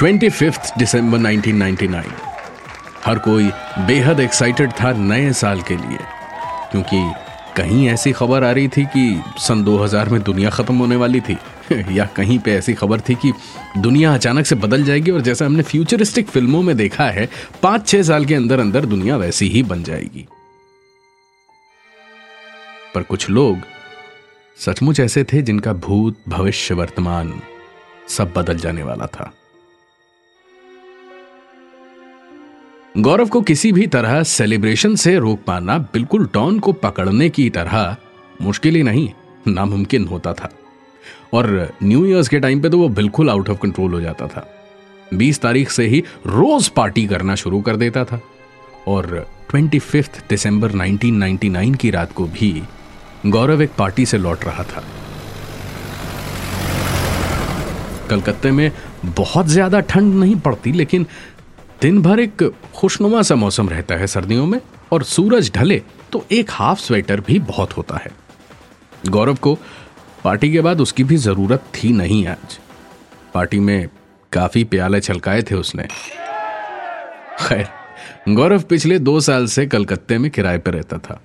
[0.00, 2.04] 25th दिसंबर 1999
[3.04, 3.44] हर कोई
[3.86, 5.98] बेहद excited था नए साल के लिए,
[6.70, 6.98] क्योंकि
[7.56, 11.36] कहीं ऐसी खबर आ रही थी कि सन 2000 में दुनिया खत्म होने वाली थी,
[11.90, 13.32] या कहीं पे ऐसी खबर थी कि
[13.78, 17.28] दुनिया अचानक से बदल जाएगी और जैसा हमने फ्यूचरिस्टिक फ़िल्मों में देखा है
[17.62, 20.26] पाँच छह साल के अंदर अंदर दुनिया वैसी ही बन जाएगी।
[22.94, 23.58] पर कुछ लोग
[24.58, 27.40] सचमुच ऐसे थे जिनका भूत, भविष्य, वर्तमान
[28.08, 29.32] सब बदल जाने वाला था।
[32.96, 37.96] गौरव को किसी भी तरह सेलिब्रेशन से रोक पाना बिल्कुल डॉन को पकड़ने की तरह
[38.42, 39.08] मुश्किल ही नहीं,
[39.48, 40.50] नामुमकिन होता था।
[41.34, 41.48] और
[41.82, 44.46] न्यू ईयर्स के टाइम पे तो वो बिल्कुल आउट ऑफ़ कंट्रोल हो जाता था।
[45.14, 48.20] 20 तारीख से ही रोज पार्टी करना शुरू कर देता था।
[48.88, 52.52] और 25 दिसंबर 1999 की रात को भी
[53.26, 54.84] गौरव एक पार्टी से लौट रहा था।
[58.10, 58.70] कलकत्ते में
[59.06, 61.06] बहुत ज़्यादा ठंड नहीं पड़ती, लेकिन
[61.82, 62.42] दिन भर एक
[62.74, 64.60] खुशनुमा सा मौसम रहता है सर्दियों में,
[64.92, 65.82] और सूरज ढले
[66.12, 68.10] तो एक हाफ़ स्वेटर भी बहुत होता है।
[69.08, 69.54] गौरव को
[70.24, 72.58] पार्टी के बाद उसकी भी ज़रूरत थी नहीं आज।
[73.34, 73.88] पार्टी में
[74.32, 75.86] काफ़ी प्याले छलकाए थे उसने।
[77.40, 77.66] खैर,
[78.28, 81.20] गौरव पिछले दो साल से कलकत्ते में किराए पर रहता था।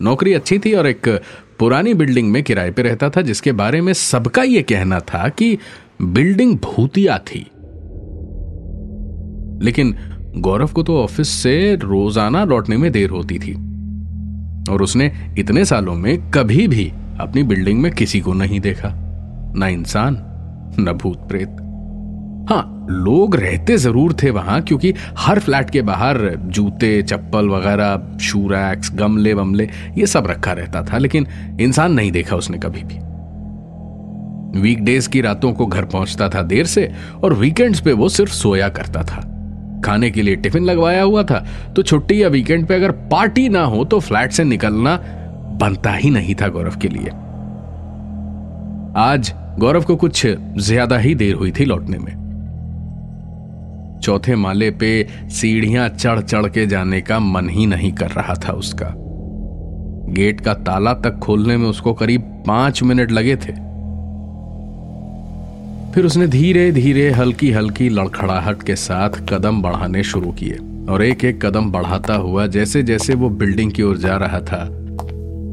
[0.00, 1.08] नौकरी अच्छी थी और एक
[1.58, 5.56] पुरानी बिल्डिंग में किराए पे रहता था, जिसके बारे में सबका यह कहना था कि
[6.02, 7.46] बिल्डिंग भूतिया थी।
[9.62, 9.94] लेकिन
[10.36, 13.54] गौरव को तो ऑफ़िस से रोज़ाना लौटने में देर होती थी।
[14.70, 18.88] और उसने इतने सालों में कभी भी अपनी बिल्डिंग में किसी को नहीं देखा।
[19.56, 20.18] न इंसान,
[20.80, 21.56] न भूत प्रेत।
[22.50, 28.46] हाँ लोग रहते ज़रूर थे वहाँ क्योंकि हर फ्लैट के बाहर जूते, चप्पल वगैरह शू
[28.48, 31.26] रैक्स गमले वमले, ये सब रखा रहता था, लेकिन
[31.60, 32.98] इंसान नहीं देखा उसने कभी भी।
[34.60, 36.90] वीकडेज की रातों को घर पहुँचता था देर से
[37.24, 39.20] और वीकेंड्स पे वो सिर्फ़ सोया करता था।
[39.80, 41.44] खाने के लिए टिफ़िन लगवाया हुआ था
[41.76, 44.96] तो छुट्टी या वीकेंड पे अगर पार्टी ना हो तो फ्लैट से निकलना
[45.60, 47.10] बनता ही नहीं था गौरव के लिए।
[48.98, 50.26] आज गौरव को कुछ
[50.58, 52.16] ज़्यादा ही देर हुई थी लौटने में।
[54.02, 58.52] चौथे माले पे सीढ़ियाँ चढ़ चढ़ के जाने का मन ही नहीं कर रहा था
[58.52, 58.92] उसका।
[60.14, 63.52] गेट का ताला तक खोलने में उसको करीब पाँच मिनट लगे थे।
[65.98, 70.58] फिर उसने धीरे धीरे हल्की हल्की लड़खड़ाहट के साथ कदम बढ़ाने शुरू किए
[70.90, 74.62] और एक एक कदम बढ़ाता हुआ जैसे जैसे वो बिल्डिंग की ओर जा रहा था,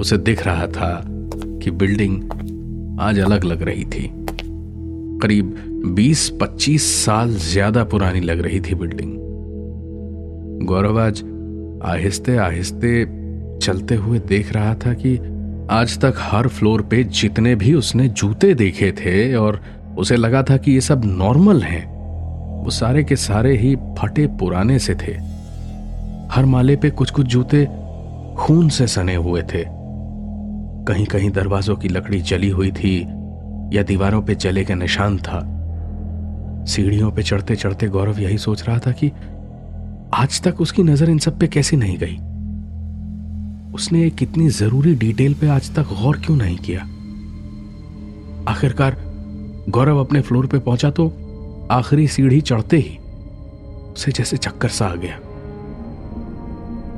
[0.00, 0.90] उसे दिख रहा था
[1.62, 4.10] कि बिल्डिंग आज अलग लग रही थी।
[5.22, 5.54] करीब
[5.96, 9.14] 20-25 साल ज़्यादा पुरानी लग रही थी बिल्डिंग।
[10.66, 11.22] गौरव आज
[11.84, 13.04] आहिस्ते आहिस्ते
[13.62, 15.16] चलते हुए देख रहा था कि
[15.70, 19.60] आज तक हर फ्लोर पे जितने भी उसने जूते देखे थे और
[19.98, 21.84] उसे लगा था कि ये सब नॉर्मल हैं।
[22.64, 25.12] वो सारे के सारे ही फटे पुराने से थे।
[26.32, 27.64] हर माले पे कुछ कुछ जूते
[28.38, 29.64] खून से सने हुए थे।
[30.84, 33.00] कहीं कहीं दरवाजों की लकड़ी जली हुई थी
[33.76, 35.40] या दीवारों पे जले का निशान था।
[36.64, 39.12] सीढ़ियों पे चढ़ते चढ़ते गौरव यही सोच रहा था कि
[40.14, 42.16] आज तक उसकी नज़र इन सब पे कैसे नहीं गई।
[43.74, 46.80] उसने एक कितनी ज़रूरी डिटेल पे आज तक गौर क्यों नहीं किया?
[48.52, 48.96] आखिरकार
[49.68, 51.06] गौरव अपने फ्लोर पे पहुँचा तो
[51.70, 52.98] आखिरी सीढ़ी चढ़ते ही
[53.92, 55.16] उसे जैसे चक्कर सा आ गया।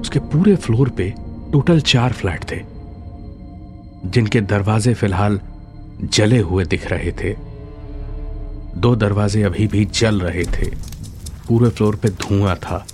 [0.00, 1.12] उसके पूरे फ्लोर पे
[1.52, 2.60] टोटल चार फ्लैट थे,
[4.04, 5.40] जिनके दरवाजे फ़िलहाल
[6.02, 7.34] जले हुए दिख रहे थे।
[8.76, 10.70] दो दरवाजे अभी भी जल रहे थे।
[11.48, 12.84] पूरे फ्लोर पे धुआँ था।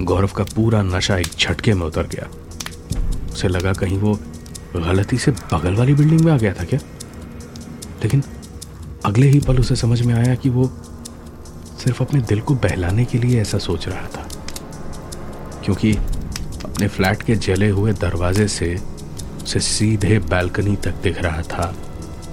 [0.00, 2.28] गौरव का पूरा नशा एक झटके में उतर गया।
[3.32, 4.18] उसे लगा कहीं वो
[4.76, 6.80] गलती से बगल वाली बिल्डिंग में आ गया था क्या?
[8.02, 8.22] लेकिन
[9.08, 10.66] अगले ही पल उसे समझ में आया कि वो
[11.84, 14.28] सिर्फ़ अपने दिल को बहलाने के लिए ऐसा सोच रहा था।
[15.64, 15.92] क्योंकि
[16.64, 18.74] अपने फ्लैट के जले हुए दरवाजे से
[19.42, 21.74] उसे सीधे बालकनी तक दिख रहा था,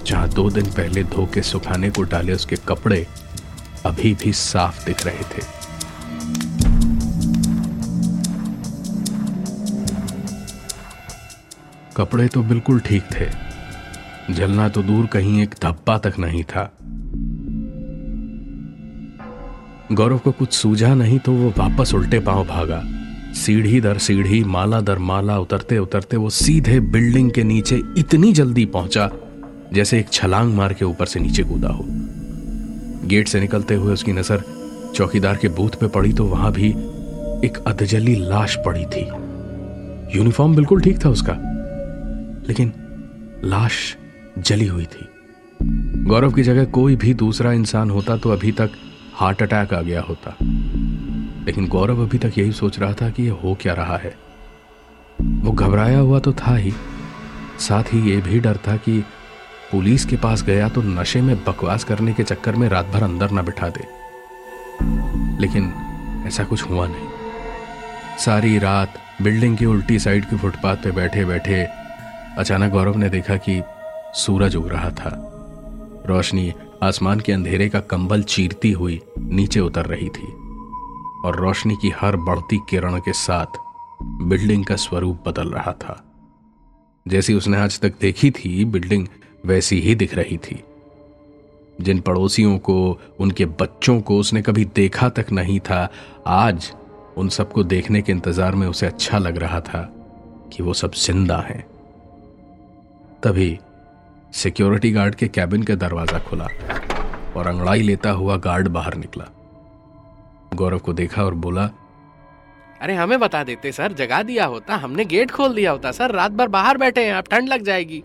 [0.06, 3.06] जहाँ दो दिन पहले धो के सुखाने को डाले उसके कपड़े
[3.86, 5.42] अभी भी साफ़ दिख रहे थे।
[11.96, 13.45] कपड़े तो बिल्कुल ठीक थे
[14.30, 16.70] जलना तो दूर कहीं एक धब्बा तक नहीं था।
[19.92, 22.82] गौरव को कुछ सूझा नहीं तो वो वापस उल्टे पाँव भागा।
[23.34, 28.64] सीढ़ी दर सीढ़ी, माला दर माला, उतरते उतरते वो सीधे बिल्डिंग के नीचे इतनी जल्दी
[28.66, 29.10] पहुँचा,
[29.74, 31.84] जैसे एक छलांग मार के ऊपर से नीचे कूदा हो।
[33.04, 34.42] गेट से निकलते हुए उसकी नज़र
[34.94, 36.68] चौकीदार के बूथ पे पड़ी तो वहाँ भी
[37.46, 39.04] एक अधजली लाश पड़ी थी।
[40.16, 41.32] यूनिफॉर्म बिल्कुल ठीक था उसका,
[42.48, 42.72] लेकिन
[43.44, 43.96] लाश
[44.38, 45.08] जली हुई थी।
[46.04, 48.70] गौरव की जगह कोई भी दूसरा इंसान होता तो अभी तक
[49.14, 50.36] हार्ट अटैक आ गया होता।
[51.46, 54.18] लेकिन गौरव अभी तक यही सोच रहा था कि यह हो क्या रहा है।
[55.22, 56.72] वो घबराया हुआ तो था ही।
[57.58, 59.04] साथ ही यह भी डर था कि
[59.72, 63.30] पुलिस के पास गया तो नशे में बकवास करने के चक्कर में रात भर अंदर
[63.30, 63.86] ना बिठा दे।
[65.42, 65.72] लेकिन
[66.26, 67.08] ऐसा कुछ हुआ नहीं।
[68.18, 71.68] सारी रात बिल्डिंग की उल्टी साइड की फुटपाथ पे बैठे बैठे
[72.38, 73.62] अचानक गौरव ने देखा कि
[74.16, 75.10] सूरज उग रहा था।
[76.06, 76.52] रोशनी
[76.82, 80.26] आसमान के अंधेरे का कंबल चीरती हुई नीचे उतर रही थी
[81.24, 83.58] और रोशनी की हर बढ़ती किरण के साथ
[84.02, 86.02] बिल्डिंग का स्वरूप बदल रहा था।
[87.06, 89.06] जैसी उसने आज तक देखी थी, बिल्डिंग
[89.46, 90.62] वैसी ही दिख रही थी।
[91.80, 95.88] जिन पड़ोसियों को, उनके बच्चों को उसने कभी देखा तक नहीं था,
[96.26, 96.72] आज
[97.16, 99.82] उन सबको देखने के इंतज़ार में उसे अच्छा लग रहा था
[100.52, 101.60] कि वो सब ज़िंदा हैं।
[103.22, 103.58] तभी
[104.32, 106.48] सिक्योरिटी गार्ड के कैबिन का दरवाज़ा खुला
[107.36, 109.24] और अंगड़ाई लेता हुआ गार्ड बाहर निकला।
[110.54, 111.70] गौरव को देखा और बोला
[112.80, 116.32] अरे हमें बता देते सर जगा दिया होता हमने गेट खोल दिया होता सर रात
[116.32, 118.02] भर बाहर बैठे हैं अब ठंड लग जाएगी।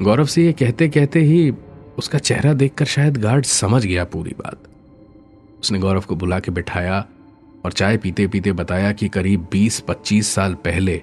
[0.00, 1.50] गौरव से ये कहते कहते ही
[1.98, 4.68] उसका चेहरा देखकर शायद गार्ड समझ गया पूरी बात।
[5.60, 7.04] उसने गौरव को बुला के बिठाया
[7.64, 11.00] और चाय पीते पीते बताया कि करीब 20-25 साल पहले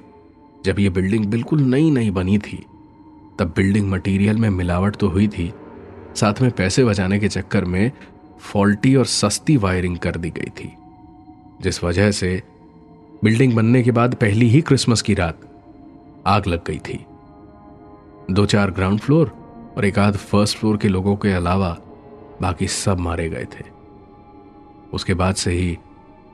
[0.66, 2.64] जब ये बिल्डिंग बिल्कुल नई नई बनी थी
[3.40, 5.52] तब बिल्डिंग मटेरियल में मिलावट तो हुई थी,
[6.16, 7.92] साथ में पैसे बचाने के चक्कर में
[8.42, 10.72] फॉल्टी और सस्ती वायरिंग कर दी गई थी,
[11.62, 12.42] जिस वजह से
[13.24, 15.40] बिल्डिंग बनने के बाद पहली ही क्रिसमस की रात
[16.28, 17.06] आग लग गई थी।
[18.32, 19.32] दो चार ग्राउंड फ्लोर
[19.78, 21.78] और एक आध फ़र्स्ट फ्लोर के लोगों के अलावा
[22.42, 23.64] बाकी सब मारे गए थे।
[24.94, 25.78] उसके बाद से ही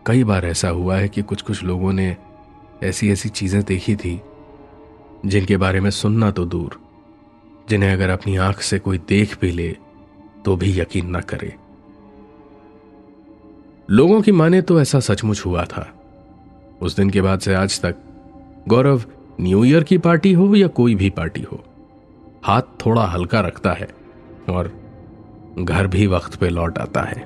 [0.05, 2.15] कई बार ऐसा हुआ है कि कुछ कुछ लोगों ने
[2.83, 4.19] ऐसी ऐसी चीज़ें देखी थी,
[5.25, 6.79] जिनके बारे में सुनना तो दूर।
[7.71, 9.69] जिन्हें अगर अपनी आँख से कोई देख भी ले
[10.45, 11.53] तो भी यकीन न करे।
[13.89, 15.87] लोगों की माने तो ऐसा सचमुच हुआ था।
[16.81, 17.95] उस दिन के बाद से आज तक,
[18.67, 19.03] गौरव,
[19.41, 21.63] न्यू ईयर की पार्टी हो या कोई भी पार्टी हो,
[22.43, 23.87] हाथ थोड़ा हल्का रखता है
[24.49, 24.71] और
[25.59, 27.25] घर भी वक्त पे लौट आता है।